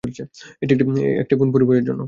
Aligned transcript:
একটি 1.21 1.33
ফোন 1.35 1.47
পরিবারের 1.51 1.83
জন্য। 1.83 1.99